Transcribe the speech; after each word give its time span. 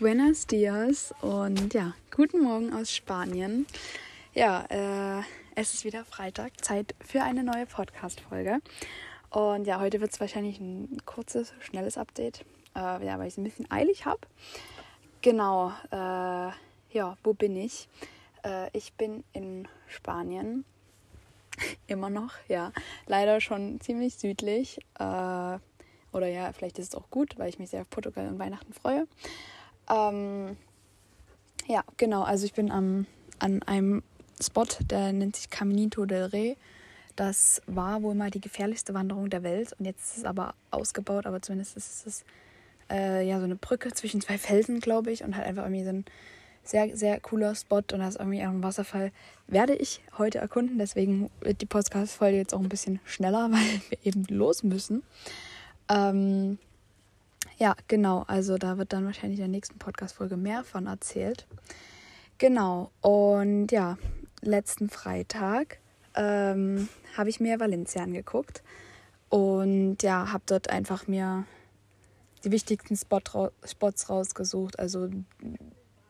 Buenos 0.00 0.46
dias 0.46 1.12
und 1.20 1.74
ja, 1.74 1.92
guten 2.10 2.40
Morgen 2.40 2.72
aus 2.72 2.90
Spanien. 2.90 3.66
Ja, 4.32 4.64
äh, 4.70 5.22
es 5.56 5.74
ist 5.74 5.84
wieder 5.84 6.06
Freitag, 6.06 6.64
Zeit 6.64 6.94
für 7.04 7.22
eine 7.22 7.44
neue 7.44 7.66
Podcast-Folge. 7.66 8.62
Und 9.28 9.66
ja, 9.66 9.78
heute 9.78 10.00
wird 10.00 10.10
es 10.10 10.18
wahrscheinlich 10.18 10.58
ein 10.58 11.02
kurzes, 11.04 11.52
schnelles 11.60 11.98
Update, 11.98 12.46
äh, 12.74 13.04
ja, 13.04 13.18
weil 13.18 13.26
ich 13.26 13.34
es 13.34 13.36
ein 13.36 13.44
bisschen 13.44 13.70
eilig 13.70 14.06
habe. 14.06 14.20
Genau, 15.20 15.70
äh, 15.90 15.96
ja, 16.96 17.18
wo 17.22 17.34
bin 17.34 17.54
ich? 17.54 17.86
Äh, 18.42 18.70
ich 18.72 18.94
bin 18.94 19.22
in 19.34 19.68
Spanien. 19.86 20.64
Immer 21.88 22.08
noch, 22.08 22.32
ja. 22.48 22.72
Leider 23.06 23.42
schon 23.42 23.82
ziemlich 23.82 24.14
südlich. 24.14 24.78
Äh, 24.98 25.58
oder 26.12 26.26
ja, 26.26 26.54
vielleicht 26.54 26.78
ist 26.78 26.94
es 26.94 26.98
auch 26.98 27.10
gut, 27.10 27.38
weil 27.38 27.50
ich 27.50 27.58
mich 27.58 27.68
sehr 27.68 27.82
auf 27.82 27.90
Portugal 27.90 28.28
und 28.28 28.38
Weihnachten 28.38 28.72
freue. 28.72 29.06
Ähm, 29.88 30.56
ja, 31.66 31.84
genau. 31.96 32.22
Also 32.22 32.46
ich 32.46 32.52
bin 32.52 32.70
am, 32.70 33.06
an 33.38 33.62
einem 33.62 34.02
Spot, 34.40 34.66
der 34.80 35.12
nennt 35.12 35.36
sich 35.36 35.50
Caminito 35.50 36.04
del 36.06 36.24
Rey. 36.24 36.56
Das 37.16 37.60
war 37.66 38.02
wohl 38.02 38.14
mal 38.14 38.30
die 38.30 38.40
gefährlichste 38.40 38.94
Wanderung 38.94 39.30
der 39.30 39.42
Welt 39.42 39.74
und 39.78 39.84
jetzt 39.84 40.12
ist 40.12 40.18
es 40.18 40.24
aber 40.24 40.54
ausgebaut, 40.70 41.26
aber 41.26 41.42
zumindest 41.42 41.76
ist 41.76 42.06
es 42.06 42.24
äh, 42.90 43.26
ja 43.26 43.38
so 43.38 43.44
eine 43.44 43.56
Brücke 43.56 43.92
zwischen 43.92 44.20
zwei 44.20 44.38
Felsen, 44.38 44.80
glaube 44.80 45.10
ich, 45.10 45.22
und 45.22 45.36
halt 45.36 45.46
einfach 45.46 45.64
irgendwie 45.64 45.84
so 45.84 45.90
ein 45.90 46.04
sehr, 46.62 46.96
sehr 46.96 47.20
cooler 47.20 47.54
Spot 47.54 47.78
und 47.78 47.98
da 47.98 48.08
ist 48.08 48.18
irgendwie 48.18 48.42
auch 48.42 48.50
ein 48.50 48.62
Wasserfall. 48.62 49.12
Werde 49.46 49.74
ich 49.74 50.00
heute 50.18 50.38
erkunden, 50.38 50.78
deswegen 50.78 51.30
wird 51.40 51.60
die 51.60 51.66
Podcast-Folge 51.66 52.36
jetzt 52.36 52.54
auch 52.54 52.60
ein 52.60 52.68
bisschen 52.68 53.00
schneller, 53.04 53.48
weil 53.52 53.80
wir 53.88 53.98
eben 54.04 54.24
los 54.28 54.62
müssen. 54.62 55.02
Ähm, 55.88 56.58
ja, 57.60 57.76
genau. 57.88 58.24
Also 58.26 58.56
da 58.56 58.78
wird 58.78 58.94
dann 58.94 59.04
wahrscheinlich 59.04 59.38
in 59.38 59.44
der 59.44 59.48
nächsten 59.48 59.78
Podcast-Folge 59.78 60.38
mehr 60.38 60.64
von 60.64 60.86
erzählt. 60.86 61.46
Genau. 62.38 62.90
Und 63.02 63.70
ja, 63.70 63.98
letzten 64.40 64.88
Freitag 64.88 65.78
ähm, 66.14 66.88
habe 67.18 67.28
ich 67.28 67.38
mir 67.38 67.60
Valencia 67.60 68.02
angeguckt. 68.02 68.62
Und 69.28 70.02
ja, 70.02 70.32
habe 70.32 70.42
dort 70.46 70.70
einfach 70.70 71.06
mir 71.06 71.44
die 72.44 72.50
wichtigsten 72.50 72.96
Spot, 72.96 73.50
Spots 73.62 74.08
rausgesucht. 74.08 74.78
Also 74.78 75.10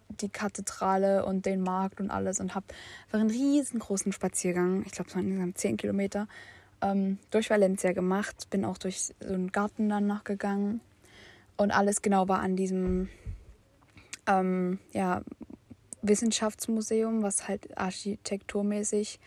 die 0.09 0.28
Kathedrale 0.28 1.27
und 1.27 1.47
den 1.47 1.62
Markt 1.62 2.01
und 2.01 2.12
alles. 2.12 2.39
Und 2.39 2.55
habe 2.55 2.67
einen 3.11 3.28
riesengroßen 3.28 4.12
Spaziergang, 4.12 4.84
ich 4.87 4.93
glaube 4.93 5.11
es 5.11 5.17
waren 5.17 5.27
insgesamt 5.27 5.59
10 5.59 5.77
Kilometer, 5.78 6.28
ähm, 6.81 7.19
durch 7.33 7.51
Valencia 7.51 7.91
gemacht. 7.91 8.48
Bin 8.51 8.65
auch 8.65 8.78
durch 8.78 9.01
so 9.01 9.15
einen 9.27 9.51
Garten 9.51 9.89
dann 9.89 10.06
noch 10.06 10.23
gegangen. 10.23 10.81
Und 11.61 11.72
alles 11.72 12.00
genau 12.00 12.27
war 12.27 12.41
an 12.41 12.56
diesem 12.56 13.11
ähm, 14.27 14.78
ja, 14.92 15.20
Wissenschaftsmuseum, 16.00 17.22
was 17.22 17.48
halt 17.48 17.77
architekturmäßig 17.77 19.20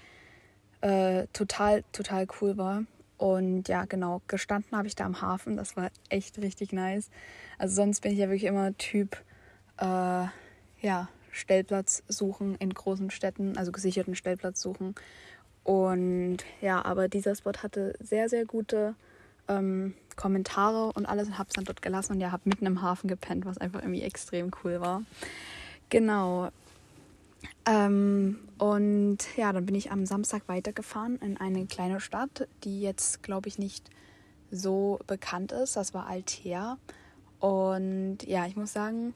äh, 0.81 1.27
total, 1.31 1.83
total 1.91 2.25
cool 2.41 2.57
war. 2.57 2.85
Und 3.17 3.67
ja, 3.67 3.85
genau, 3.85 4.23
gestanden 4.27 4.75
habe 4.75 4.87
ich 4.87 4.95
da 4.95 5.05
am 5.05 5.21
Hafen. 5.21 5.57
Das 5.57 5.77
war 5.77 5.91
echt 6.09 6.39
richtig 6.39 6.73
nice. 6.73 7.11
Also 7.59 7.75
sonst 7.75 8.01
bin 8.01 8.13
ich 8.13 8.17
ja 8.17 8.29
wirklich 8.29 8.45
immer 8.45 8.75
Typ, 8.79 9.15
äh, 9.77 10.25
ja, 10.81 11.09
Stellplatz 11.29 12.01
suchen 12.07 12.55
in 12.55 12.73
großen 12.73 13.11
Städten, 13.11 13.59
also 13.59 13.71
gesicherten 13.71 14.15
Stellplatz 14.15 14.59
suchen. 14.59 14.95
Und 15.63 16.37
ja, 16.61 16.83
aber 16.83 17.09
dieser 17.09 17.35
Spot 17.35 17.53
hatte 17.61 17.93
sehr, 17.99 18.27
sehr 18.27 18.45
gute 18.45 18.95
ähm, 19.47 19.93
Kommentare 20.15 20.91
und 20.93 21.05
alles 21.05 21.27
und 21.27 21.37
habe 21.37 21.49
es 21.49 21.55
dann 21.55 21.65
dort 21.65 21.81
gelassen 21.81 22.13
und 22.13 22.21
ja, 22.21 22.31
habe 22.31 22.43
mitten 22.45 22.65
im 22.65 22.81
Hafen 22.81 23.07
gepennt, 23.07 23.45
was 23.45 23.57
einfach 23.57 23.81
irgendwie 23.81 24.03
extrem 24.03 24.51
cool 24.63 24.79
war. 24.81 25.03
Genau. 25.89 26.49
Ähm, 27.65 28.39
und 28.57 29.17
ja, 29.35 29.51
dann 29.51 29.65
bin 29.65 29.75
ich 29.75 29.91
am 29.91 30.05
Samstag 30.05 30.43
weitergefahren 30.47 31.17
in 31.17 31.37
eine 31.37 31.65
kleine 31.65 31.99
Stadt, 31.99 32.47
die 32.63 32.81
jetzt, 32.81 33.23
glaube 33.23 33.47
ich, 33.47 33.57
nicht 33.57 33.89
so 34.51 34.99
bekannt 35.07 35.51
ist. 35.51 35.75
Das 35.75 35.93
war 35.93 36.07
Altea. 36.07 36.77
Und 37.39 38.19
ja, 38.25 38.45
ich 38.45 38.55
muss 38.55 38.73
sagen, 38.73 39.13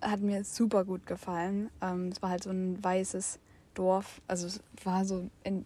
hat 0.00 0.20
mir 0.20 0.44
super 0.44 0.84
gut 0.84 1.06
gefallen. 1.06 1.70
Ähm, 1.80 2.08
es 2.08 2.20
war 2.20 2.30
halt 2.30 2.42
so 2.42 2.50
ein 2.50 2.82
weißes 2.82 3.38
Dorf. 3.74 4.20
Also 4.26 4.46
es 4.46 4.60
war 4.84 5.04
so 5.04 5.30
in, 5.44 5.64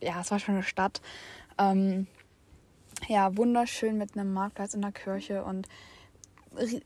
ja, 0.00 0.20
es 0.20 0.30
war 0.30 0.38
schon 0.38 0.54
eine 0.54 0.62
Stadt. 0.62 1.00
Ähm, 1.58 2.06
ja, 3.06 3.36
wunderschön 3.36 3.98
mit 3.98 4.16
einem 4.16 4.32
Marktplatz 4.32 4.74
in 4.74 4.82
der 4.82 4.92
Kirche 4.92 5.44
und 5.44 5.68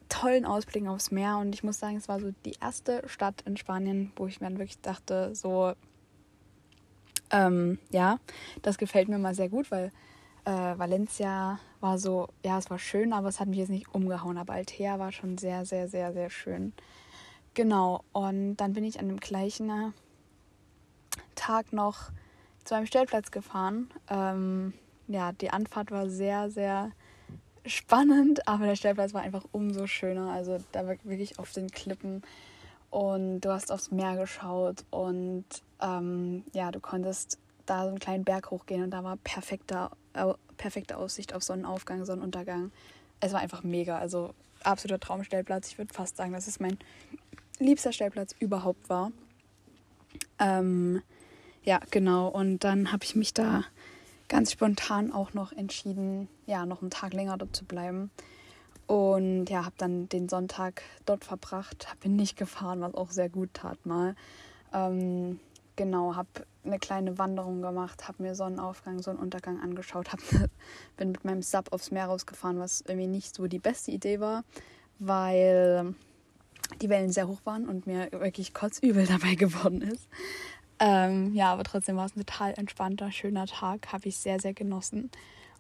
tollen 0.09 0.45
Ausblicken 0.45 0.89
aufs 0.89 1.11
Meer. 1.11 1.39
Und 1.39 1.55
ich 1.55 1.63
muss 1.63 1.79
sagen, 1.79 1.97
es 1.97 2.09
war 2.09 2.21
so 2.21 2.33
die 2.45 2.57
erste 2.61 3.03
Stadt 3.09 3.43
in 3.43 3.57
Spanien, 3.57 4.13
wo 4.17 4.27
ich 4.27 4.41
mir 4.41 4.49
dann 4.49 4.59
wirklich 4.59 4.81
dachte, 4.81 5.35
so, 5.35 5.73
ähm, 7.31 7.79
ja, 7.91 8.19
das 8.63 8.79
gefällt 8.79 9.09
mir 9.09 9.19
mal 9.19 9.35
sehr 9.35 9.49
gut, 9.49 9.71
weil 9.71 9.91
äh, 10.45 10.51
Valencia 10.51 11.59
war 11.81 11.99
so, 11.99 12.29
ja, 12.45 12.59
es 12.59 12.71
war 12.71 12.79
schön, 12.79 13.13
aber 13.13 13.29
es 13.29 13.41
hat 13.41 13.49
mich 13.49 13.59
jetzt 13.59 13.71
nicht 13.71 13.95
umgehauen. 13.95 14.39
Aber 14.39 14.53
Altea 14.53 14.99
war 14.99 15.13
schon 15.13 15.39
sehr, 15.39 15.65
sehr, 15.65 15.89
sehr, 15.89 16.13
sehr 16.13 16.31
schön. 16.31 16.73
Genau, 17.55 18.03
und 18.13 18.57
dann 18.57 18.73
bin 18.73 18.85
ich 18.85 18.99
an 18.99 19.09
dem 19.09 19.21
gleichen 19.21 19.93
Tag 21.35 21.73
noch 21.73 22.11
zu 22.65 22.75
einem 22.75 22.87
Stellplatz 22.87 23.31
gefahren. 23.31 23.91
Ähm, 24.09 24.73
ja, 25.09 25.33
die 25.33 25.51
Anfahrt 25.51 25.91
war 25.91 26.09
sehr, 26.09 26.51
sehr 26.51 26.93
spannend, 27.67 28.47
aber 28.49 28.67
der 28.67 28.77
Stellplatz 28.77 29.15
war 29.15 29.23
einfach 29.23 29.45
umso 29.53 29.87
schöner. 29.87 30.31
Also 30.31 30.59
da 30.73 30.87
war 30.87 30.97
wirklich 31.05 31.39
auf 31.39 31.53
den 31.53 31.71
Klippen 31.71 32.23
und 32.91 33.41
du 33.41 33.51
hast 33.51 33.73
aufs 33.73 33.91
Meer 33.91 34.17
geschaut 34.17 34.85
und 34.91 35.45
ähm, 35.81 36.45
ja, 36.53 36.71
du 36.71 36.81
konntest 36.81 37.39
da 37.67 37.85
so 37.85 37.89
einen 37.89 37.99
kleinen 37.99 38.25
Berg 38.25 38.51
hochgehen 38.51 38.83
und 38.83 38.91
da 38.91 39.05
war 39.05 39.17
perfekte, 39.17 39.91
äh, 40.15 40.35
perfekte 40.57 40.97
Aussicht 40.97 41.35
auf 41.35 41.43
Sonnenaufgang, 41.43 42.05
Sonnenuntergang. 42.05 42.73
Es 43.21 43.33
war 43.33 43.41
einfach 43.41 43.63
mega, 43.63 43.99
also 43.99 44.35
absoluter 44.65 45.01
Traumstellplatz. 45.01 45.69
Ich 45.69 45.79
würde 45.79 45.95
fast 45.95 46.17
sagen, 46.17 46.33
dass 46.33 46.49
es 46.49 46.61
mein 46.61 46.77
liebster 47.59 47.93
Stellplatz 47.93 48.35
überhaupt 48.39 48.89
war. 48.89 49.13
Ähm, 50.39 51.03
ja, 51.65 51.81
genau. 51.91 52.29
Und 52.29 52.65
dann 52.65 52.93
habe 52.93 53.05
ich 53.05 53.15
mich 53.15 53.33
da 53.33 53.65
ganz 54.33 54.51
spontan 54.51 55.13
auch 55.13 55.35
noch 55.35 55.53
entschieden, 55.53 56.27
ja, 56.47 56.65
noch 56.65 56.81
einen 56.81 56.91
Tag 56.91 57.13
länger 57.13 57.37
dort 57.37 57.55
zu 57.55 57.67
bleiben. 57.67 58.11
Und 58.87 59.51
ja, 59.51 59.67
habe 59.67 59.75
dann 59.77 60.09
den 60.09 60.31
Sonntag 60.31 60.83
dort 61.05 61.23
verbracht, 61.23 61.87
bin 62.01 62.17
nicht 62.17 62.39
gefahren, 62.39 62.81
was 62.81 62.95
auch 62.95 63.11
sehr 63.11 63.29
gut 63.29 63.51
tat 63.53 63.85
mal. 63.85 64.17
Ähm, 64.73 65.39
genau, 65.77 66.17
habe 66.17 66.29
eine 66.65 66.79
kleine 66.79 67.19
Wanderung 67.19 67.61
gemacht, 67.61 68.09
habe 68.09 68.23
mir 68.23 68.35
Sonnenaufgang, 68.35 69.03
Sonnenuntergang 69.03 69.61
angeschaut, 69.61 70.13
hab, 70.13 70.21
bin 70.97 71.13
mit 71.13 71.27
meinem 71.27 71.43
Sub 71.43 71.71
aufs 71.71 71.91
Meer 71.91 72.07
rausgefahren, 72.07 72.59
was 72.59 72.81
irgendwie 72.81 73.09
nicht 73.09 73.35
so 73.35 73.47
die 73.49 73.59
beste 73.59 73.91
Idee 73.91 74.19
war, 74.19 74.45
weil 74.99 75.95
die 76.81 76.89
Wellen 76.89 77.13
sehr 77.13 77.29
hoch 77.29 77.41
waren 77.45 77.69
und 77.69 77.87
mir 77.87 78.11
wirklich 78.13 78.55
kotzübel 78.55 79.07
dabei 79.09 79.35
geworden 79.35 79.83
ist. 79.83 80.09
Ähm, 80.85 81.33
ja, 81.33 81.53
aber 81.53 81.63
trotzdem 81.63 81.97
war 81.97 82.07
es 82.07 82.17
ein 82.17 82.27
total 82.27 82.55
entspannter, 82.55 83.13
schöner 83.13 83.47
Tag, 83.47 83.93
habe 83.93 84.09
ich 84.09 84.17
sehr, 84.17 84.41
sehr 84.41 84.53
genossen. 84.53 85.13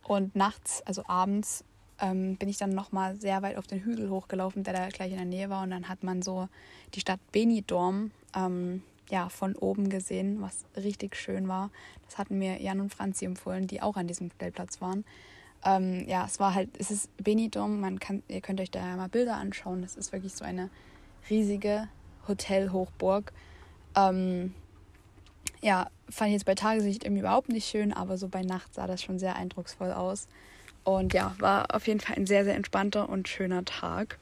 Und 0.03 0.35
nachts, 0.35 0.83
also 0.85 1.05
abends, 1.07 1.65
ähm, 2.01 2.35
bin 2.37 2.49
ich 2.49 2.57
dann 2.57 2.71
nochmal 2.71 3.15
sehr 3.15 3.41
weit 3.41 3.57
auf 3.57 3.69
den 3.69 3.85
Hügel 3.85 4.11
hochgelaufen, 4.11 4.65
der 4.65 4.75
da 4.75 4.89
gleich 4.89 5.13
in 5.13 5.19
der 5.19 5.25
Nähe 5.25 5.49
war. 5.49 5.63
Und 5.63 5.71
dann 5.71 5.89
hat 5.89 6.03
man 6.03 6.23
so 6.23 6.49
die 6.95 7.01
Stadt 7.01 7.21
Benidorm 7.31 8.11
ähm, 8.35 8.83
ja, 9.11 9.29
von 9.29 9.55
oben 9.55 9.91
gesehen, 9.91 10.43
was 10.43 10.65
richtig 10.77 11.15
schön 11.15 11.47
war. 11.47 11.71
Das 12.05 12.19
hatten 12.19 12.41
mir 12.41 12.61
Jan 12.61 12.81
und 12.81 12.93
Franzi 12.93 13.25
empfohlen, 13.25 13.69
die 13.69 13.81
auch 13.81 13.95
an 13.95 14.09
diesem 14.09 14.29
Stellplatz 14.33 14.81
waren. 14.81 15.05
Ähm, 15.65 16.05
ja, 16.09 16.25
es 16.25 16.41
war 16.41 16.53
halt, 16.53 16.69
es 16.79 16.91
ist 16.91 17.17
Benidorm, 17.19 17.79
man 17.79 18.01
kann, 18.01 18.25
ihr 18.27 18.41
könnt 18.41 18.61
euch 18.61 18.73
da 18.73 18.97
mal 18.97 19.09
Bilder 19.09 19.37
anschauen. 19.37 19.83
Das 19.83 19.95
ist 19.95 20.11
wirklich 20.11 20.35
so 20.35 20.45
eine 20.45 20.69
riesige 21.31 21.87
Hotelhochburg. 22.27 23.33
Ähm, 23.95 24.53
ja, 25.63 25.89
fand 26.11 26.29
ich 26.29 26.35
jetzt 26.35 26.45
bei 26.45 26.55
Tagesicht 26.55 27.05
irgendwie 27.05 27.21
überhaupt 27.21 27.49
nicht 27.49 27.69
schön, 27.69 27.93
aber 27.93 28.19
so 28.19 28.29
bei 28.29 28.43
Nacht 28.43 28.75
sah 28.75 28.87
das 28.87 29.03
schon 29.03 29.19
sehr 29.19 29.37
eindrucksvoll 29.37 29.93
aus. 29.93 30.27
Und 30.85 31.15
ja, 31.15 31.35
war 31.39 31.75
auf 31.75 31.87
jeden 31.87 32.01
Fall 32.01 32.17
ein 32.17 32.27
sehr, 32.27 32.45
sehr 32.45 32.57
entspannter 32.57 33.09
und 33.09 33.29
schöner 33.29 33.65
Tag. 33.65 34.19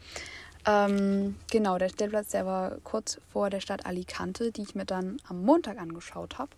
Ähm, 0.67 1.37
genau, 1.51 1.79
der 1.79 1.89
Stellplatz, 1.89 2.29
der 2.29 2.45
war 2.45 2.77
kurz 2.85 3.19
vor 3.33 3.49
der 3.49 3.61
Stadt 3.61 3.87
Alicante, 3.87 4.53
die 4.53 4.63
ich 4.63 4.75
mir 4.75 4.85
dann 4.85 5.17
am 5.27 5.43
Montag 5.43 5.79
angeschaut 5.79 6.39
habe. 6.39 6.51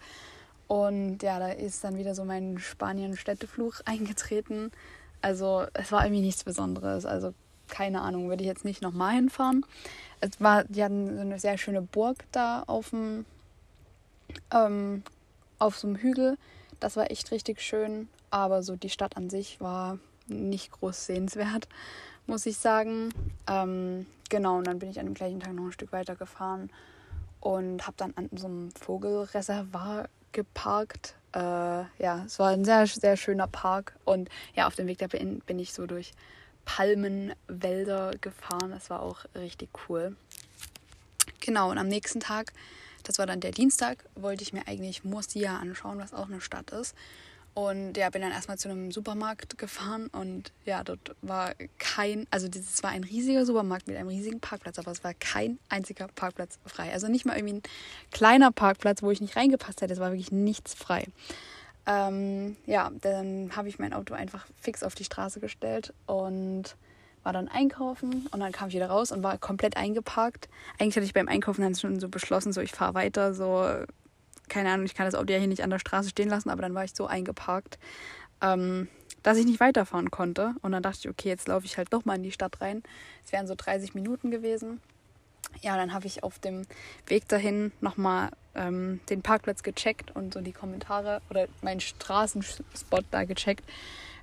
Und 0.67 1.23
ja, 1.23 1.38
da 1.38 1.49
ist 1.49 1.85
dann 1.85 1.99
wieder 1.99 2.17
so 2.17 2.25
mein 2.25 2.58
Spanien-Städtefluch 2.58 3.81
eingetreten. 3.85 4.73
Also 5.20 5.67
es 5.75 5.93
war 5.93 6.05
irgendwie 6.05 6.23
nichts 6.23 6.43
Besonderes. 6.43 7.06
Also 7.06 7.32
keine 7.69 8.00
Ahnung, 8.00 8.28
würde 8.28 8.43
ich 8.43 8.49
jetzt 8.49 8.64
nicht 8.64 8.82
nochmal 8.82 9.14
hinfahren. 9.14 9.64
Es 10.20 10.40
war, 10.40 10.64
die 10.64 10.82
hatten 10.82 11.14
so 11.14 11.20
eine 11.20 11.38
sehr 11.38 11.56
schöne 11.56 11.81
Burg 11.81 12.25
da 12.32 12.64
auf 12.67 12.90
dem 12.90 13.25
ähm, 14.52 15.02
auf 15.58 15.78
so 15.78 15.88
einem 15.88 15.96
Hügel. 15.96 16.37
Das 16.81 16.96
war 16.96 17.10
echt 17.10 17.31
richtig 17.31 17.60
schön, 17.60 18.08
aber 18.31 18.62
so 18.62 18.76
die 18.76 18.90
Stadt 18.90 19.16
an 19.16 19.31
sich 19.31 19.60
war 19.60 19.99
nicht 20.26 20.72
groß 20.72 21.06
sehenswert. 21.06 21.69
muss 22.26 22.46
ich 22.46 22.56
sagen. 22.56 23.10
Ähm, 23.49 24.06
genau, 24.28 24.58
und 24.58 24.66
dann 24.66 24.78
bin 24.78 24.90
ich 24.90 25.00
an 25.00 25.06
dem 25.06 25.14
gleichen 25.14 25.40
Tag 25.40 25.54
noch 25.54 25.64
ein 25.64 25.72
Stück 25.72 25.93
weiter 25.93 26.16
gefahren 26.16 26.70
und 27.40 27.87
habe 27.87 27.96
dann 27.96 28.14
an 28.16 28.31
so 28.32 28.46
einem 28.46 28.70
Vogelreservoir 28.72 30.08
geparkt. 30.32 31.14
Äh, 31.34 31.38
ja, 31.38 32.25
es 32.26 32.38
war 32.38 32.50
ein 32.50 32.64
sehr, 32.64 32.87
sehr 32.87 33.16
schöner 33.16 33.49
Park. 33.49 33.94
Und 34.04 34.28
ja, 34.54 34.66
auf 34.66 34.76
dem 34.76 34.87
Weg 34.87 34.99
dahin 34.99 35.40
bin 35.40 35.58
ich 35.58 35.72
so 35.72 35.87
durch 35.87 36.12
Palmenwälder 36.64 38.12
gefahren. 38.20 38.70
Das 38.70 38.90
war 38.90 39.02
auch 39.02 39.25
richtig 39.34 39.70
cool. 39.88 40.16
Genau, 41.40 41.70
und 41.70 41.78
am 41.78 41.88
nächsten 41.88 42.20
Tag, 42.20 42.52
das 43.02 43.19
war 43.19 43.26
dann 43.26 43.40
der 43.40 43.52
Dienstag, 43.52 44.04
wollte 44.14 44.43
ich 44.43 44.52
mir 44.52 44.66
eigentlich 44.66 45.04
Murcia 45.04 45.58
anschauen, 45.58 45.99
was 45.99 46.14
auch 46.14 46.28
eine 46.28 46.40
Stadt 46.40 46.70
ist. 46.70 46.94
Und 47.54 47.99
ja, 47.99 48.08
bin 48.08 48.22
dann 48.22 48.32
erstmal 48.32 48.56
zu 48.56 48.70
einem 48.70 48.90
Supermarkt 48.93 49.58
gefahren 49.58 50.06
und 50.06 50.52
ja, 50.64 50.82
dort 50.82 51.14
war 51.20 51.52
kein, 51.78 52.26
also 52.31 52.49
es 52.49 52.82
war 52.82 52.90
ein 52.90 53.04
riesiger 53.04 53.44
Supermarkt 53.44 53.87
mit 53.88 53.96
einem 53.99 54.08
riesigen 54.08 54.40
Parkplatz, 54.40 54.78
aber 54.78 54.90
es 54.90 55.04
war 55.04 55.12
kein 55.12 55.58
einziger 55.69 56.08
Parkplatz 56.08 56.58
frei. 56.64 56.90
Also 56.93 57.08
nicht 57.08 57.26
mal 57.26 57.37
irgendwie 57.37 57.56
ein 57.56 57.62
kleiner 58.10 58.52
Parkplatz, 58.52 59.02
wo 59.02 59.10
ich 59.10 59.20
nicht 59.20 59.37
reingepasst 59.37 59.82
hätte, 59.82 59.93
es 59.93 60.00
war 60.00 60.12
wirklich 60.12 60.32
nichts 60.32 60.72
frei. 60.72 61.06
Ähm, 61.84 62.56
ja, 62.64 62.90
dann 63.02 63.54
habe 63.54 63.69
ich 63.69 63.78
mein 63.78 63.93
Auto 63.93 64.14
einfach 64.14 64.46
fix 64.58 64.82
auf 64.82 64.94
die 64.94 65.04
Straße 65.04 65.40
gestellt 65.40 65.93
und 66.06 66.76
war 67.23 67.33
dann 67.33 67.49
einkaufen 67.49 68.27
und 68.31 68.41
dann 68.41 68.53
kam 68.53 68.69
ich 68.69 68.75
wieder 68.75 68.89
raus 68.89 69.13
und 69.13 69.23
war 69.23 69.39
komplett 69.39 69.77
eingeparkt. 69.77 70.49
Eigentlich 70.79 70.97
hatte 70.97 71.07
ich 71.07 71.15
beim 71.15 71.29
Einkaufen 71.29 71.63
dann 71.63 71.75
schon 71.75 72.01
so 72.01 72.09
beschlossen, 72.09 72.53
so 72.53 72.61
ich 72.61 72.73
fahre 72.73 72.95
weiter, 72.95 73.35
so 73.35 73.65
keine 74.53 74.71
Ahnung, 74.71 74.85
ich 74.85 74.95
kann 74.95 75.07
das 75.07 75.15
Auto 75.15 75.33
ja 75.33 75.39
hier 75.39 75.49
nicht 75.49 75.63
an 75.63 75.71
der 75.71 75.79
Straße 75.79 76.11
stehen 76.11 76.29
lassen, 76.29 76.51
aber 76.51 76.63
dann 76.63 76.75
war 76.75 76.85
ich 76.85 76.95
so 76.95 77.07
eingeparkt, 77.07 77.79
ähm, 78.43 78.89
dass 79.23 79.39
ich 79.39 79.47
nicht 79.47 79.61
weiterfahren 79.61 80.11
konnte. 80.11 80.55
Und 80.61 80.73
dann 80.73 80.83
dachte 80.83 80.99
ich, 81.01 81.09
okay, 81.09 81.29
jetzt 81.29 81.49
laufe 81.49 81.65
ich 81.65 81.79
halt 81.79 81.93
doch 81.93 82.05
mal 82.05 82.17
in 82.17 82.23
die 82.23 82.33
Stadt 82.33 82.61
rein. 82.61 82.83
Es 83.25 83.33
wären 83.33 83.47
so 83.47 83.55
30 83.57 83.95
Minuten 83.95 84.31
gewesen. 84.31 84.81
Ja, 85.61 85.77
dann 85.77 85.93
habe 85.93 86.07
ich 86.07 86.23
auf 86.23 86.39
dem 86.39 86.67
Weg 87.07 87.29
dahin 87.29 87.73
nochmal 87.81 88.31
ähm, 88.55 89.01
den 89.09 89.23
Parkplatz 89.23 89.63
gecheckt 89.63 90.15
und 90.15 90.35
so 90.35 90.41
die 90.41 90.53
Kommentare 90.53 91.23
oder 91.31 91.47
meinen 91.63 91.81
Straßenspot 91.81 93.05
da 93.11 93.25
gecheckt. 93.25 93.65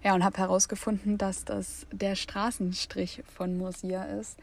Ja, 0.03 0.15
und 0.15 0.23
habe 0.23 0.37
herausgefunden, 0.37 1.17
dass 1.17 1.43
das 1.45 1.85
der 1.91 2.15
Straßenstrich 2.15 3.23
von 3.35 3.57
Murcia 3.57 4.03
ist. 4.03 4.37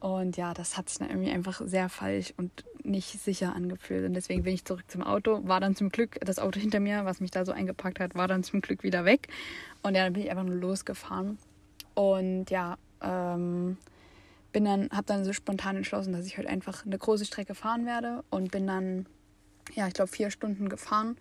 Und 0.00 0.36
ja, 0.36 0.54
das 0.54 0.76
hat 0.76 0.88
sich 0.88 0.98
dann 0.98 1.10
irgendwie 1.10 1.30
einfach 1.30 1.60
sehr 1.64 1.88
falsch 1.88 2.32
und 2.36 2.64
nicht 2.84 3.20
sicher 3.20 3.54
angefühlt. 3.54 4.06
Und 4.06 4.14
deswegen 4.14 4.44
bin 4.44 4.54
ich 4.54 4.64
zurück 4.64 4.84
zum 4.88 5.02
Auto. 5.02 5.40
War 5.46 5.60
dann 5.60 5.74
zum 5.74 5.90
Glück, 5.90 6.18
das 6.24 6.38
Auto 6.38 6.60
hinter 6.60 6.80
mir, 6.80 7.04
was 7.04 7.20
mich 7.20 7.32
da 7.32 7.44
so 7.44 7.52
eingepackt 7.52 7.98
hat, 7.98 8.14
war 8.14 8.28
dann 8.28 8.44
zum 8.44 8.60
Glück 8.60 8.82
wieder 8.82 9.04
weg. 9.04 9.28
Und 9.82 9.94
ja, 9.94 10.04
dann 10.04 10.12
bin 10.12 10.22
ich 10.22 10.30
einfach 10.30 10.44
nur 10.44 10.54
losgefahren. 10.54 11.38
Und 11.94 12.48
ja, 12.50 12.78
ähm, 13.02 13.76
bin 14.52 14.64
dann, 14.64 14.88
habe 14.90 15.06
dann 15.06 15.24
so 15.24 15.32
spontan 15.32 15.76
entschlossen, 15.76 16.12
dass 16.12 16.26
ich 16.26 16.38
heute 16.38 16.48
einfach 16.48 16.86
eine 16.86 16.96
große 16.96 17.24
Strecke 17.24 17.56
fahren 17.56 17.84
werde. 17.84 18.22
Und 18.30 18.52
bin 18.52 18.68
dann, 18.68 19.06
ja, 19.74 19.88
ich 19.88 19.94
glaube, 19.94 20.10
vier 20.10 20.30
Stunden 20.30 20.68
gefahren. 20.68 21.18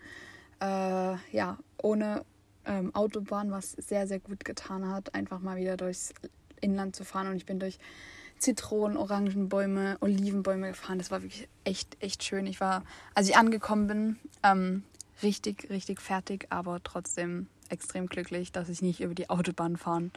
Äh, 0.62 1.16
ja, 1.32 1.58
ohne 1.82 2.24
ähm, 2.68 2.94
Autobahn, 2.94 3.52
was 3.52 3.72
sehr, 3.72 4.08
sehr 4.08 4.20
gut 4.20 4.46
getan 4.46 4.88
hat, 4.88 5.16
einfach 5.16 5.40
mal 5.40 5.58
wieder 5.58 5.78
durchs 5.78 6.14
Inland 6.62 6.96
zu 6.96 7.04
fahren. 7.06 7.28
Und 7.28 7.38
ich 7.38 7.46
bin 7.46 7.60
durch 7.60 7.80
Zitronen, 8.38 8.98
Orangenbäume, 8.98 9.98
Olivenbäume 10.02 10.70
gefahren. 10.70 11.00
Das 11.00 11.10
war 11.10 11.24
wirklich 11.24 11.48
echt, 11.64 11.98
echt 12.02 12.24
schön. 12.24 12.46
Ich 12.46 12.62
war, 12.62 12.84
als 13.16 13.28
ich 13.30 13.38
angekommen 13.38 13.88
bin, 13.88 14.20
ähm, 14.44 14.84
richtig, 15.24 15.70
richtig 15.70 16.02
fertig, 16.02 16.48
aber 16.50 16.82
trotzdem 16.84 17.48
extrem 17.70 18.08
glücklich, 18.08 18.52
dass 18.52 18.70
ich 18.70 18.82
nicht 18.82 19.02
über 19.02 19.16
die 19.16 19.30
Autobahn 19.30 19.78
fahren 19.78 20.12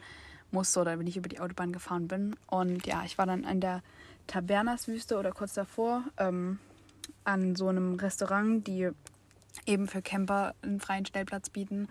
musste 0.51 0.81
oder 0.81 0.99
wenn 0.99 1.07
ich 1.07 1.17
über 1.17 1.29
die 1.29 1.39
Autobahn 1.39 1.73
gefahren 1.73 2.07
bin. 2.07 2.35
Und 2.47 2.85
ja, 2.85 3.03
ich 3.05 3.17
war 3.17 3.25
dann 3.25 3.43
in 3.43 3.61
der 3.61 3.81
Tabernaswüste 4.27 5.17
oder 5.17 5.31
kurz 5.31 5.53
davor 5.53 6.03
ähm, 6.17 6.59
an 7.23 7.55
so 7.55 7.67
einem 7.67 7.95
Restaurant, 7.95 8.65
die 8.67 8.89
eben 9.65 9.87
für 9.87 10.01
Camper 10.01 10.53
einen 10.61 10.79
freien 10.79 11.05
Stellplatz 11.05 11.49
bieten. 11.49 11.87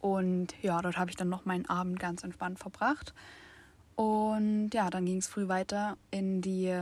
Und 0.00 0.54
ja, 0.62 0.80
dort 0.82 0.98
habe 0.98 1.10
ich 1.10 1.16
dann 1.16 1.28
noch 1.28 1.44
meinen 1.44 1.66
Abend 1.66 1.98
ganz 1.98 2.22
entspannt 2.22 2.58
verbracht. 2.58 3.14
Und 3.96 4.70
ja, 4.74 4.90
dann 4.90 5.06
ging 5.06 5.18
es 5.18 5.26
früh 5.26 5.48
weiter 5.48 5.96
in 6.10 6.42
die 6.42 6.72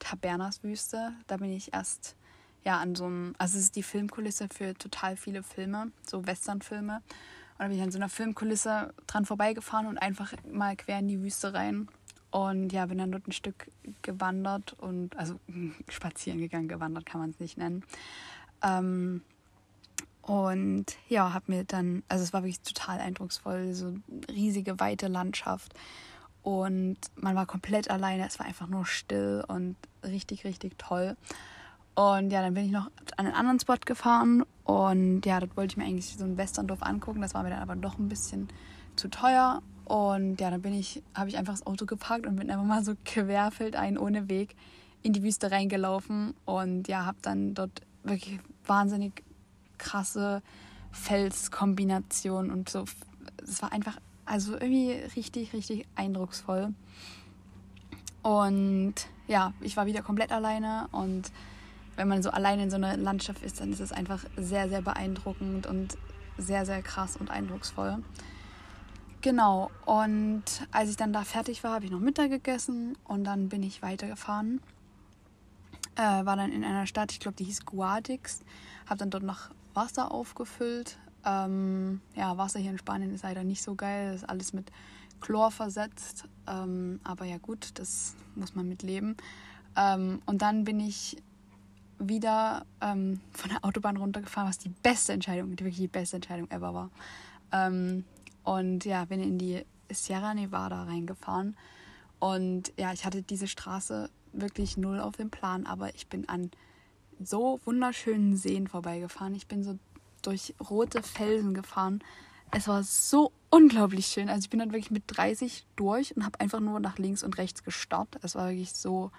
Tabernaswüste. 0.00 1.12
Da 1.26 1.36
bin 1.36 1.52
ich 1.52 1.72
erst 1.72 2.16
ja 2.64 2.78
an 2.78 2.94
so 2.94 3.04
einem, 3.04 3.34
also 3.38 3.56
es 3.58 3.64
ist 3.64 3.76
die 3.76 3.82
Filmkulisse 3.82 4.48
für 4.52 4.74
total 4.74 5.16
viele 5.16 5.42
Filme, 5.42 5.92
so 6.06 6.26
Westernfilme. 6.26 6.96
Und 6.96 7.60
da 7.60 7.68
bin 7.68 7.76
ich 7.76 7.82
an 7.82 7.92
so 7.92 7.98
einer 7.98 8.08
Filmkulisse 8.08 8.92
dran 9.06 9.24
vorbeigefahren 9.24 9.86
und 9.86 9.98
einfach 9.98 10.32
mal 10.50 10.76
quer 10.76 10.98
in 10.98 11.08
die 11.08 11.22
Wüste 11.22 11.54
rein. 11.54 11.88
Und 12.30 12.72
ja, 12.72 12.86
bin 12.86 12.98
dann 12.98 13.12
dort 13.12 13.28
ein 13.28 13.32
Stück 13.32 13.70
gewandert 14.02 14.72
und, 14.72 15.16
also 15.16 15.38
spazieren 15.88 16.40
gegangen, 16.40 16.66
gewandert 16.66 17.06
kann 17.06 17.20
man 17.20 17.30
es 17.30 17.38
nicht 17.38 17.56
nennen. 17.56 17.84
Ähm, 18.62 19.22
und 20.26 20.86
ja, 21.08 21.34
habe 21.34 21.52
mir 21.52 21.64
dann, 21.64 22.02
also 22.08 22.24
es 22.24 22.32
war 22.32 22.42
wirklich 22.42 22.60
total 22.60 22.98
eindrucksvoll, 22.98 23.74
so 23.74 23.94
riesige, 24.28 24.80
weite 24.80 25.08
Landschaft 25.08 25.74
und 26.42 26.96
man 27.16 27.34
war 27.34 27.46
komplett 27.46 27.90
alleine. 27.90 28.26
Es 28.26 28.38
war 28.38 28.46
einfach 28.46 28.68
nur 28.68 28.86
still 28.86 29.44
und 29.48 29.76
richtig, 30.02 30.44
richtig 30.44 30.78
toll. 30.78 31.16
Und 31.94 32.30
ja, 32.30 32.42
dann 32.42 32.54
bin 32.54 32.66
ich 32.66 32.70
noch 32.70 32.90
an 33.16 33.26
einen 33.26 33.34
anderen 33.34 33.60
Spot 33.60 33.76
gefahren 33.84 34.44
und 34.64 35.24
ja, 35.26 35.40
dort 35.40 35.56
wollte 35.56 35.72
ich 35.72 35.76
mir 35.76 35.84
eigentlich 35.84 36.16
so 36.16 36.24
ein 36.24 36.36
Westerndorf 36.36 36.82
angucken. 36.82 37.22
Das 37.22 37.34
war 37.34 37.42
mir 37.42 37.50
dann 37.50 37.62
aber 37.62 37.76
doch 37.76 37.98
ein 37.98 38.08
bisschen 38.08 38.48
zu 38.96 39.08
teuer. 39.08 39.62
Und 39.84 40.40
ja, 40.40 40.50
dann 40.50 40.62
bin 40.62 40.74
ich, 40.74 41.02
habe 41.14 41.28
ich 41.28 41.36
einfach 41.36 41.52
das 41.52 41.66
Auto 41.66 41.86
geparkt 41.86 42.26
und 42.26 42.36
bin 42.36 42.50
einfach 42.50 42.64
mal 42.64 42.84
so 42.84 42.94
querfeldein 43.04 43.98
ohne 43.98 44.28
Weg 44.28 44.54
in 45.02 45.12
die 45.12 45.22
Wüste 45.22 45.50
reingelaufen 45.50 46.34
und 46.46 46.88
ja, 46.88 47.04
habe 47.04 47.18
dann 47.20 47.54
dort 47.54 47.82
wirklich 48.02 48.38
wahnsinnig 48.66 49.23
krasse 49.78 50.42
Felskombinationen 50.92 52.50
und 52.50 52.68
so. 52.68 52.84
Es 53.42 53.62
war 53.62 53.72
einfach 53.72 53.98
also 54.24 54.54
irgendwie 54.54 54.92
richtig, 55.16 55.52
richtig 55.52 55.86
eindrucksvoll. 55.94 56.74
Und 58.22 58.94
ja, 59.26 59.52
ich 59.60 59.76
war 59.76 59.86
wieder 59.86 60.02
komplett 60.02 60.32
alleine 60.32 60.88
und 60.92 61.30
wenn 61.96 62.08
man 62.08 62.22
so 62.22 62.30
alleine 62.30 62.64
in 62.64 62.70
so 62.70 62.76
einer 62.76 62.96
Landschaft 62.96 63.42
ist, 63.42 63.60
dann 63.60 63.72
ist 63.72 63.80
es 63.80 63.92
einfach 63.92 64.24
sehr, 64.36 64.68
sehr 64.68 64.82
beeindruckend 64.82 65.66
und 65.66 65.96
sehr, 66.38 66.66
sehr 66.66 66.82
krass 66.82 67.16
und 67.16 67.30
eindrucksvoll. 67.30 68.02
Genau, 69.20 69.70
und 69.86 70.42
als 70.70 70.90
ich 70.90 70.96
dann 70.96 71.12
da 71.12 71.24
fertig 71.24 71.64
war, 71.64 71.72
habe 71.72 71.84
ich 71.84 71.90
noch 71.90 72.00
Mittag 72.00 72.30
gegessen 72.30 72.98
und 73.04 73.24
dann 73.24 73.48
bin 73.48 73.62
ich 73.62 73.80
weitergefahren. 73.80 74.60
Äh, 75.96 76.24
war 76.26 76.36
dann 76.36 76.50
in 76.50 76.64
einer 76.64 76.86
Stadt, 76.86 77.12
ich 77.12 77.20
glaube, 77.20 77.36
die 77.36 77.44
hieß 77.44 77.64
Guadix, 77.64 78.42
habe 78.86 78.98
dann 78.98 79.10
dort 79.10 79.22
noch 79.22 79.50
Wasser 79.74 80.12
aufgefüllt 80.12 80.98
ähm, 81.24 82.00
ja, 82.14 82.36
Wasser 82.36 82.60
hier 82.60 82.70
in 82.70 82.78
Spanien 82.78 83.12
ist 83.14 83.24
leider 83.24 83.44
nicht 83.44 83.62
so 83.62 83.74
geil. 83.74 84.12
Das 84.12 84.22
ist 84.22 84.28
alles 84.28 84.52
mit 84.52 84.70
Chlor 85.20 85.50
versetzt. 85.50 86.24
Ähm, 86.46 87.00
aber 87.02 87.24
ja 87.24 87.38
gut, 87.38 87.70
das 87.78 88.14
muss 88.34 88.54
man 88.54 88.68
mit 88.68 88.82
leben. 88.82 89.16
Ähm, 89.76 90.20
und 90.26 90.42
dann 90.42 90.64
bin 90.64 90.80
ich 90.80 91.16
wieder 91.98 92.66
ähm, 92.80 93.20
von 93.32 93.50
der 93.50 93.64
Autobahn 93.64 93.96
runtergefahren, 93.96 94.48
was 94.48 94.58
die 94.58 94.72
beste 94.82 95.12
Entscheidung, 95.12 95.50
wirklich 95.50 95.76
die 95.76 95.88
beste 95.88 96.16
Entscheidung 96.16 96.50
ever 96.50 96.74
war. 96.74 96.90
Ähm, 97.52 98.04
und 98.42 98.84
ja, 98.84 99.04
bin 99.06 99.22
in 99.22 99.38
die 99.38 99.64
Sierra 99.90 100.34
Nevada 100.34 100.82
reingefahren. 100.82 101.56
Und 102.18 102.72
ja, 102.76 102.92
ich 102.92 103.04
hatte 103.04 103.22
diese 103.22 103.48
Straße 103.48 104.10
wirklich 104.32 104.76
null 104.76 105.00
auf 105.00 105.16
dem 105.16 105.30
Plan, 105.30 105.64
aber 105.66 105.94
ich 105.94 106.08
bin 106.08 106.28
an 106.28 106.50
so 107.22 107.60
wunderschönen 107.64 108.36
Seen 108.36 108.66
vorbeigefahren. 108.66 109.34
Ich 109.34 109.46
bin 109.46 109.62
so 109.62 109.78
durch 110.22 110.54
rote 110.70 111.02
Felsen 111.02 111.54
gefahren. 111.54 112.02
Es 112.50 112.68
war 112.68 112.82
so 112.82 113.32
unglaublich 113.50 114.06
schön. 114.06 114.28
Also 114.28 114.44
ich 114.44 114.50
bin 114.50 114.60
dann 114.60 114.72
wirklich 114.72 114.90
mit 114.90 115.04
30 115.06 115.66
durch 115.76 116.16
und 116.16 116.24
habe 116.24 116.40
einfach 116.40 116.60
nur 116.60 116.80
nach 116.80 116.98
links 116.98 117.22
und 117.22 117.36
rechts 117.38 117.64
gestarrt. 117.64 118.18
Es 118.22 118.34
war 118.34 118.48
wirklich 118.48 118.72
so 118.72 119.10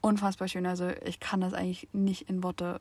unfassbar 0.00 0.48
schön. 0.48 0.66
Also 0.66 0.88
ich 1.04 1.20
kann 1.20 1.40
das 1.40 1.54
eigentlich 1.54 1.88
nicht 1.92 2.28
in 2.28 2.42
Worte 2.42 2.80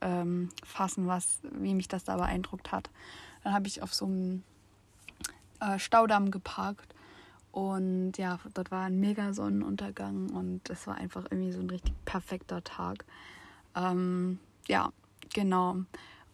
ähm, 0.00 0.50
fassen, 0.64 1.06
was, 1.06 1.40
wie 1.42 1.74
mich 1.74 1.88
das 1.88 2.04
da 2.04 2.16
beeindruckt 2.16 2.72
hat. 2.72 2.90
Dann 3.44 3.54
habe 3.54 3.66
ich 3.68 3.82
auf 3.82 3.94
so 3.94 4.06
einem 4.06 4.42
äh, 5.60 5.78
Staudamm 5.78 6.30
geparkt 6.30 6.94
und 7.52 8.16
ja, 8.16 8.40
dort 8.54 8.70
war 8.70 8.86
ein 8.86 8.98
mega 8.98 9.34
Sonnenuntergang 9.34 10.30
und 10.30 10.68
es 10.70 10.86
war 10.86 10.96
einfach 10.96 11.26
irgendwie 11.30 11.52
so 11.52 11.60
ein 11.60 11.70
richtig 11.70 11.94
perfekter 12.04 12.64
Tag. 12.64 13.04
Ähm, 13.74 14.38
ja, 14.68 14.92
genau. 15.34 15.76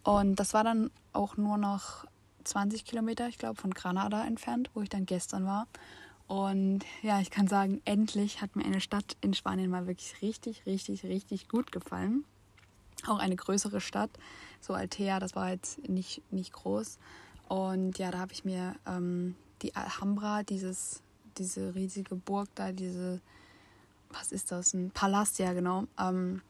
Und 0.03 0.35
das 0.35 0.53
war 0.53 0.63
dann 0.63 0.91
auch 1.13 1.37
nur 1.37 1.57
noch 1.57 2.05
20 2.43 2.85
Kilometer, 2.85 3.27
ich 3.27 3.37
glaube, 3.37 3.59
von 3.59 3.71
Granada 3.71 4.25
entfernt, 4.25 4.69
wo 4.73 4.81
ich 4.81 4.89
dann 4.89 5.05
gestern 5.05 5.45
war. 5.45 5.67
Und 6.27 6.81
ja, 7.01 7.19
ich 7.19 7.31
kann 7.31 7.47
sagen, 7.47 7.81
endlich 7.85 8.41
hat 8.41 8.55
mir 8.55 8.63
eine 8.63 8.81
Stadt 8.81 9.17
in 9.21 9.33
Spanien 9.33 9.71
mal 9.71 9.87
wirklich 9.87 10.21
richtig, 10.21 10.65
richtig, 10.65 11.03
richtig 11.03 11.47
gut 11.47 11.71
gefallen. 11.71 12.23
Auch 13.07 13.19
eine 13.19 13.35
größere 13.35 13.81
Stadt, 13.81 14.11
so 14.61 14.73
Altea, 14.73 15.19
das 15.19 15.35
war 15.35 15.49
jetzt 15.49 15.87
nicht, 15.89 16.21
nicht 16.31 16.53
groß. 16.53 16.99
Und 17.47 17.97
ja, 17.97 18.11
da 18.11 18.19
habe 18.19 18.33
ich 18.33 18.45
mir 18.45 18.75
ähm, 18.85 19.35
die 19.63 19.75
Alhambra, 19.75 20.43
dieses, 20.43 21.01
diese 21.37 21.73
riesige 21.73 22.15
Burg 22.15 22.49
da, 22.53 22.71
diese, 22.71 23.21
was 24.11 24.31
ist 24.31 24.51
das, 24.51 24.73
ein 24.73 24.91
Palast, 24.91 25.39
ja 25.39 25.53
genau, 25.53 25.85
ähm, 25.99 26.41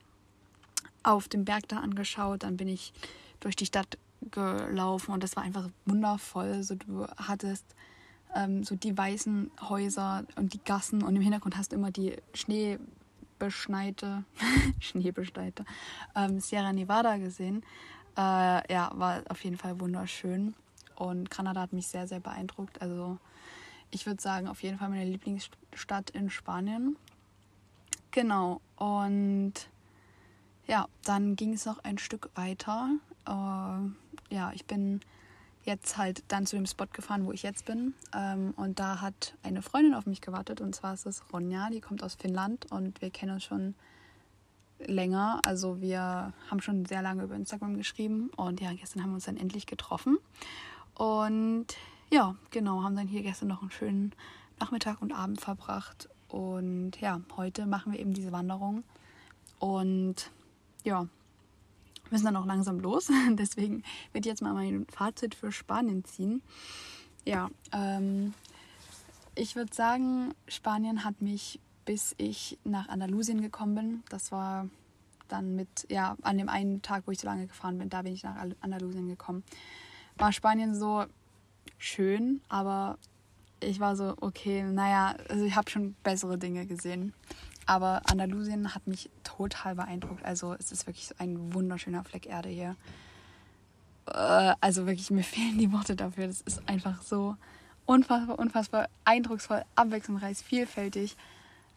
auf 1.04 1.28
dem 1.28 1.46
Berg 1.46 1.68
da 1.68 1.78
angeschaut. 1.78 2.44
Dann 2.44 2.58
bin 2.58 2.68
ich 2.68 2.94
durch 3.40 3.56
die 3.56 3.66
Stadt 3.66 3.98
gelaufen 4.32 5.14
und 5.14 5.24
das 5.24 5.36
war 5.36 5.44
einfach 5.44 5.70
wundervoll. 5.86 6.64
So, 6.64 6.76
du 6.76 7.08
hattest 7.18 7.66
ähm, 8.36 8.64
so 8.64 8.76
die 8.76 8.98
weißen 8.98 9.52
Häuser 9.62 10.26
und 10.36 10.54
die 10.54 10.64
Gassen 10.64 11.04
und 11.04 11.16
im 11.16 11.22
Hintergrund 11.22 11.58
hast 11.58 11.72
du 11.72 11.76
immer 11.76 11.92
die 11.92 12.16
schneebeschneite, 12.34 14.24
schneebeschneite 14.80 15.66
ähm, 16.16 16.40
Sierra 16.40 16.74
Nevada 16.74 17.18
gesehen. 17.18 17.64
Äh, 18.18 18.72
ja, 18.72 18.92
war 18.96 19.24
auf 19.30 19.44
jeden 19.44 19.58
Fall 19.58 19.80
wunderschön 19.80 20.54
und 20.96 21.30
Granada 21.32 21.62
hat 21.62 21.74
mich 21.74 21.88
sehr, 21.88 22.08
sehr 22.08 22.20
beeindruckt. 22.20 22.82
Also 22.82 23.18
ich 23.92 24.06
würde 24.06 24.22
sagen, 24.22 24.48
auf 24.48 24.62
jeden 24.62 24.78
Fall 24.78 24.90
meine 24.90 25.06
Lieblingsstadt 25.06 26.12
in 26.12 26.30
Spanien. 26.30 26.98
Genau, 28.12 28.60
und 28.76 29.54
ja, 30.70 30.88
dann 31.04 31.36
ging 31.36 31.54
es 31.54 31.66
noch 31.66 31.84
ein 31.84 31.98
Stück 31.98 32.30
weiter. 32.36 32.92
Äh, 33.26 33.32
ja, 34.34 34.52
ich 34.54 34.66
bin 34.66 35.02
jetzt 35.66 35.98
halt 35.98 36.24
dann 36.28 36.46
zu 36.46 36.56
dem 36.56 36.68
Spot 36.68 36.86
gefahren, 36.94 37.26
wo 37.26 37.32
ich 37.32 37.42
jetzt 37.42 37.66
bin. 37.66 37.96
Ähm, 38.16 38.54
und 38.56 38.80
da 38.80 39.02
hat 39.02 39.34
eine 39.42 39.64
Freundin 39.64 39.96
auf 39.96 40.06
mich 40.06 40.22
gewartet. 40.22 40.62
Und 40.62 40.76
zwar 40.76 40.94
ist 40.94 41.08
es 41.08 41.24
Ronja, 41.34 41.70
die 41.72 41.82
kommt 41.82 42.04
aus 42.04 42.14
Finnland 42.14 42.72
und 42.72 43.02
wir 43.02 43.10
kennen 43.10 43.34
uns 43.34 43.44
schon 43.44 43.74
länger. 44.78 45.42
Also 45.44 45.82
wir 45.82 46.34
haben 46.50 46.62
schon 46.62 46.86
sehr 46.86 47.02
lange 47.02 47.24
über 47.24 47.36
Instagram 47.36 47.76
geschrieben. 47.76 48.30
Und 48.36 48.62
ja, 48.62 48.72
gestern 48.74 49.02
haben 49.02 49.10
wir 49.10 49.16
uns 49.16 49.26
dann 49.26 49.38
endlich 49.38 49.66
getroffen. 49.66 50.20
Und 50.94 51.66
ja, 52.12 52.36
genau, 52.52 52.84
haben 52.84 52.96
dann 52.96 53.08
hier 53.08 53.24
gestern 53.24 53.48
noch 53.48 53.62
einen 53.62 53.72
schönen 53.72 54.14
Nachmittag 54.60 55.02
und 55.02 55.14
Abend 55.14 55.42
verbracht. 55.42 56.10
Und 56.28 57.02
ja, 57.02 57.22
heute 57.38 57.66
machen 57.66 57.92
wir 57.92 58.00
eben 58.00 58.14
diese 58.14 58.32
Wanderung. 58.32 58.84
Und 59.58 60.32
ja, 60.84 61.08
müssen 62.10 62.26
dann 62.26 62.36
auch 62.36 62.46
langsam 62.46 62.80
los. 62.80 63.10
Deswegen 63.32 63.84
werde 64.12 64.28
ich 64.28 64.32
jetzt 64.32 64.42
mal 64.42 64.54
mein 64.54 64.86
Fazit 64.88 65.36
für 65.36 65.52
Spanien 65.52 66.04
ziehen. 66.06 66.42
Ja, 67.26 67.50
ähm, 67.72 68.34
ich 69.36 69.56
würde 69.56 69.74
sagen, 69.74 70.34
Spanien 70.48 71.04
hat 71.04 71.22
mich, 71.22 71.60
bis 71.86 72.16
ich 72.18 72.58
nach 72.64 72.90
Andalusien 72.90 73.42
gekommen 73.42 73.76
bin, 73.76 74.04
das 74.10 74.32
war 74.32 74.68
dann 75.28 75.56
mit, 75.56 75.86
ja, 75.90 76.18
an 76.24 76.38
dem 76.38 76.50
einen 76.50 76.82
Tag, 76.82 77.04
wo 77.06 77.12
ich 77.12 77.20
so 77.20 77.28
lange 77.28 77.48
gefahren 77.48 77.78
bin, 77.78 77.90
da 77.90 78.02
bin 78.02 78.14
ich 78.14 78.24
nach 78.24 78.36
Andalusien 78.62 79.08
gekommen, 79.08 79.44
war 80.18 80.34
Spanien 80.34 80.76
so 80.76 81.06
schön, 81.78 82.42
aber 82.50 82.98
ich 83.62 83.80
war 83.80 83.96
so, 83.96 84.16
okay, 84.22 84.64
naja, 84.64 85.16
also 85.30 85.46
ich 85.46 85.56
habe 85.56 85.70
schon 85.70 85.96
bessere 86.04 86.38
Dinge 86.38 86.66
gesehen. 86.66 87.14
Aber 87.70 88.02
Andalusien 88.10 88.74
hat 88.74 88.88
mich 88.88 89.12
total 89.24 89.76
beeindruckt. 89.76 90.26
Also 90.26 90.56
es 90.58 90.72
ist 90.72 90.88
wirklich 90.88 91.12
ein 91.20 91.54
wunderschöner 91.54 92.04
Fleck 92.04 92.26
Erde 92.26 92.50
hier. 92.50 92.76
Äh, 94.08 94.56
also 94.60 94.88
wirklich, 94.88 95.12
mir 95.12 95.24
fehlen 95.36 95.60
die 95.60 95.72
Worte 95.72 95.96
dafür. 95.96 96.26
Das 96.26 96.42
ist 96.42 96.68
einfach 96.68 97.04
so 97.04 97.36
unfassbar, 97.86 98.40
unfassbar 98.40 98.90
eindrucksvoll, 99.06 99.64
abwechslungsreich, 99.76 100.40
vielfältig. 100.40 101.16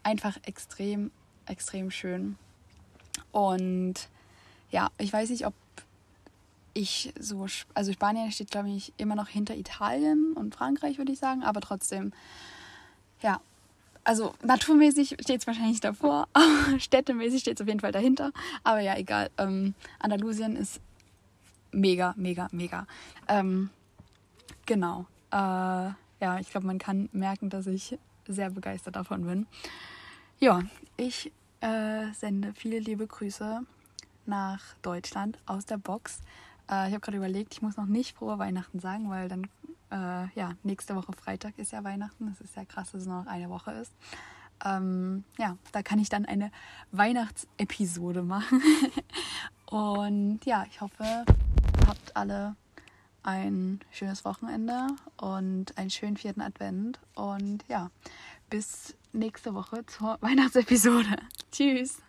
Einfach 0.03 0.39
extrem, 0.45 1.11
extrem 1.45 1.91
schön. 1.91 2.39
Und 3.31 4.09
ja, 4.71 4.89
ich 4.97 5.13
weiß 5.13 5.29
nicht, 5.29 5.47
ob 5.47 5.53
ich 6.73 7.13
so, 7.21 7.47
also 7.75 7.93
Spanien 7.93 8.33
steht, 8.33 8.51
glaube 8.51 8.71
ich, 8.71 8.95
immer 8.97 9.15
noch 9.15 9.29
hinter 9.29 9.55
Italien 9.55 10.33
und 10.33 10.55
Frankreich, 10.55 10.97
würde 10.97 11.13
ich 11.13 11.19
sagen, 11.19 11.43
aber 11.43 11.61
trotzdem, 11.61 12.15
ja, 13.21 13.43
also 14.05 14.35
naturmäßig 14.43 15.17
steht 15.21 15.41
es 15.41 15.47
wahrscheinlich 15.47 15.81
davor, 15.81 16.29
städtemäßig 16.79 17.41
steht 17.41 17.59
es 17.59 17.63
auf 17.63 17.69
jeden 17.69 17.81
Fall 17.81 17.93
dahinter. 17.93 18.33
Aber 18.65 18.81
ja, 18.81 18.97
egal. 18.97 19.31
Ähm, 19.39 19.75
Andalusien 19.99 20.57
ist 20.57 20.81
mega, 21.73 22.15
mega, 22.17 22.49
mega. 22.53 22.87
Ähm, 23.29 23.71
genau. 24.67 25.07
Äh, 25.31 25.37
ja, 25.37 26.39
ich 26.41 26.51
glaube, 26.51 26.67
man 26.67 26.79
kann 26.79 27.09
merken, 27.13 27.51
dass 27.51 27.67
ich 27.67 27.99
sehr 28.29 28.51
begeistert 28.51 28.97
davon 28.97 29.25
bin. 29.25 29.47
Ja, 30.39 30.63
ich 30.97 31.33
äh, 31.61 32.13
sende 32.13 32.53
viele 32.55 32.79
liebe 32.79 33.07
Grüße 33.07 33.61
nach 34.27 34.61
Deutschland 34.83 35.39
aus 35.47 35.67
der 35.67 35.79
Box. 35.79 36.21
Äh, 36.71 36.89
ich 36.89 36.95
habe 36.95 37.01
gerade 37.01 37.19
überlegt, 37.19 37.55
ich 37.55 37.63
muss 37.63 37.77
noch 37.77 37.87
nicht 37.87 38.17
frohe 38.17 38.39
Weihnachten 38.39 38.81
sagen, 38.81 39.11
weil 39.11 39.29
dann 39.29 39.49
äh, 39.93 40.29
ja, 40.35 40.55
nächste 40.63 40.97
Woche 40.97 41.13
Freitag 41.13 41.59
ist 41.59 41.73
ja 41.73 41.85
Weihnachten. 41.85 42.27
Das 42.27 42.41
ist 42.41 42.57
ja 42.57 42.65
krass, 42.65 42.93
dass 42.93 43.03
es 43.03 43.07
noch 43.07 43.27
eine 43.27 43.51
Woche 43.51 43.73
ist. 43.73 43.93
Ähm, 44.65 45.25
ja, 45.39 45.57
da 45.73 45.83
kann 45.83 45.99
ich 45.99 46.09
dann 46.09 46.25
eine 46.25 46.51
Weihnachtsepisode 46.93 48.23
machen. 48.23 48.63
und 49.67 50.41
ja, 50.45 50.65
ich 50.71 50.81
hoffe, 50.81 51.03
ihr 51.05 51.87
habt 51.87 52.17
alle 52.17 52.57
ein 53.23 53.81
schönes 53.91 54.25
Wochenende 54.25 54.89
und 55.17 55.77
einen 55.77 55.91
schönen 55.91 56.17
vierten 56.17 56.41
Advent. 56.41 56.99
Und 57.15 57.65
ja, 57.69 57.91
bis 58.51 58.97
nächste 59.13 59.55
Woche 59.55 59.85
zur 59.87 60.17
Weihnachtsepisode. 60.21 61.17
Tschüss. 61.51 62.03